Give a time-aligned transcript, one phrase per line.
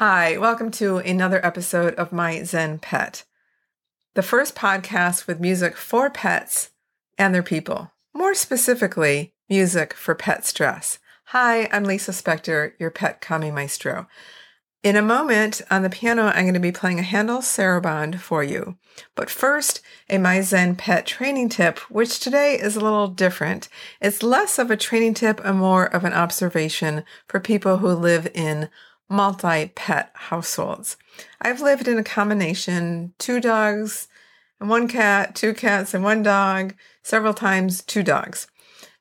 [0.00, 3.24] Hi, welcome to another episode of My Zen Pet,
[4.14, 6.70] the first podcast with music for pets
[7.18, 11.00] and their people, more specifically, music for pet stress.
[11.24, 14.06] Hi, I'm Lisa Spector, your pet kami maestro.
[14.82, 18.42] In a moment on the piano, I'm going to be playing a Handel Sarabande for
[18.42, 18.78] you.
[19.14, 23.68] But first, a My Zen pet training tip, which today is a little different.
[24.00, 28.26] It's less of a training tip and more of an observation for people who live
[28.32, 28.70] in
[29.10, 30.96] multi pet households.
[31.42, 34.08] I've lived in a combination two dogs
[34.60, 38.46] and one cat, two cats and one dog, several times two dogs.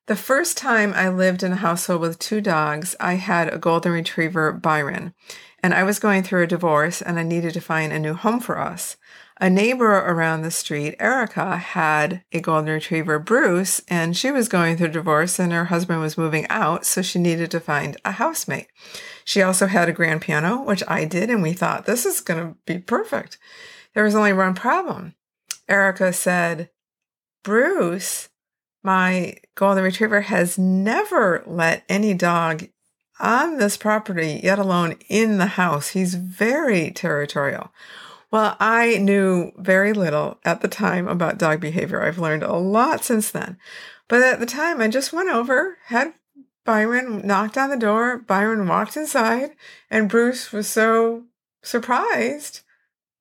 [0.07, 3.91] The first time I lived in a household with two dogs, I had a golden
[3.91, 5.13] retriever, Byron,
[5.61, 8.39] and I was going through a divorce and I needed to find a new home
[8.39, 8.97] for us.
[9.41, 14.75] A neighbor around the street, Erica, had a golden retriever, Bruce, and she was going
[14.75, 18.67] through divorce and her husband was moving out, so she needed to find a housemate.
[19.23, 22.39] She also had a grand piano, which I did, and we thought this is going
[22.41, 23.37] to be perfect.
[23.93, 25.15] There was only one problem.
[25.69, 26.69] Erica said,
[27.41, 28.27] Bruce,
[28.83, 32.67] my golden retriever, has never let any dog
[33.21, 35.89] on this property, yet alone in the house.
[35.89, 37.71] He's very territorial.
[38.31, 42.01] Well, I knew very little at the time about dog behavior.
[42.01, 43.57] I've learned a lot since then.
[44.07, 46.13] But at the time, I just went over, had
[46.63, 48.19] Byron knocked on the door.
[48.19, 49.51] Byron walked inside,
[49.89, 51.25] and Bruce was so
[51.63, 52.61] surprised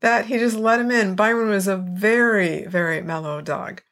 [0.00, 1.14] that he just let him in.
[1.14, 3.82] Byron was a very, very mellow dog.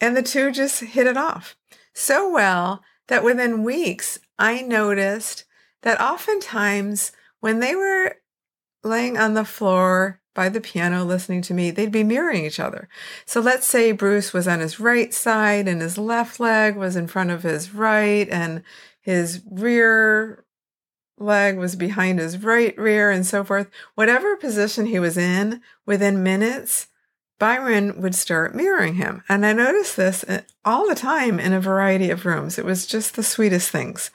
[0.00, 1.56] And the two just hit it off
[1.92, 5.44] so well that within weeks, I noticed
[5.82, 8.16] that oftentimes when they were
[8.82, 12.88] laying on the floor by the piano listening to me, they'd be mirroring each other.
[13.24, 17.06] So let's say Bruce was on his right side and his left leg was in
[17.06, 18.62] front of his right and
[19.00, 20.44] his rear
[21.16, 23.70] leg was behind his right rear and so forth.
[23.94, 26.88] Whatever position he was in within minutes,
[27.38, 29.22] Byron would start mirroring him.
[29.28, 32.58] And I noticed this uh, all the time in a variety of rooms.
[32.58, 34.10] It was just the sweetest things.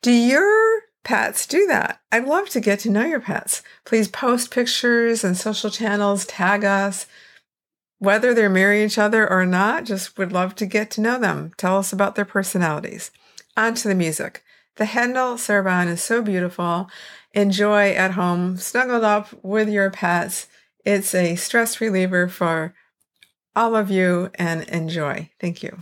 [0.00, 2.00] Do your pets do that.
[2.10, 3.62] I'd love to get to know your pets.
[3.84, 7.06] Please post pictures and social channels, tag us.
[7.98, 11.52] Whether they're marrying each other or not, just would love to get to know them.
[11.56, 13.10] Tell us about their personalities.
[13.56, 14.42] On to the music.
[14.76, 16.88] The Handel Sarabande is so beautiful.
[17.32, 20.48] Enjoy at home, snuggled up with your pets.
[20.84, 22.74] It's a stress reliever for
[23.54, 25.30] all of you and enjoy.
[25.38, 25.78] Thank you.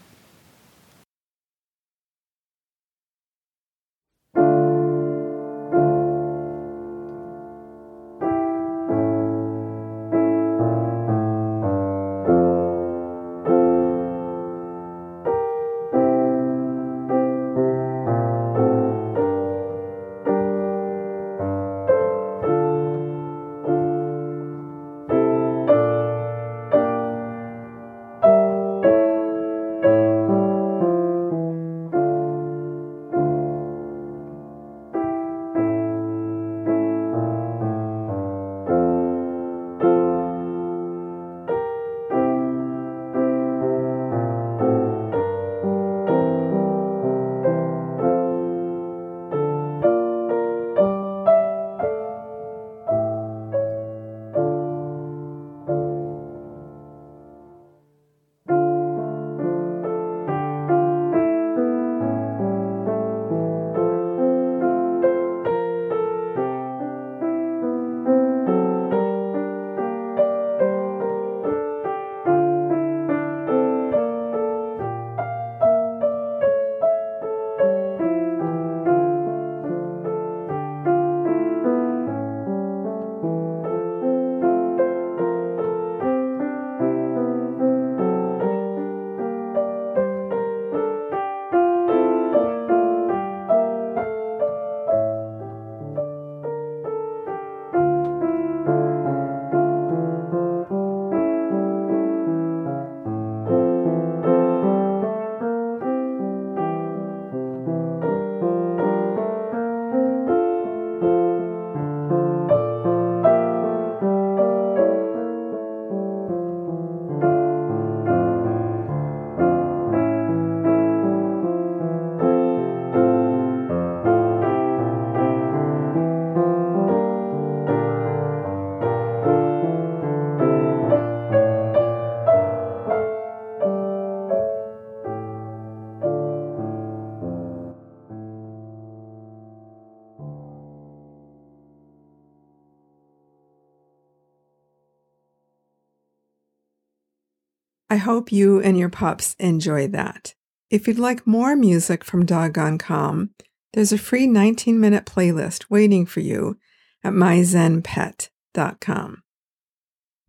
[147.91, 150.34] I hope you and your pups enjoy that.
[150.71, 153.31] If you'd like more music from Doggone Calm,
[153.72, 156.57] there's a free 19 minute playlist waiting for you
[157.03, 159.22] at myzenpet.com.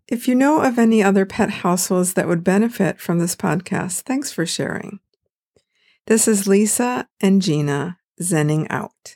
[0.08, 4.32] If you know of any other pet households that would benefit from this podcast, thanks
[4.32, 5.00] for sharing.
[6.08, 9.16] This is Lisa and Gina zenning out.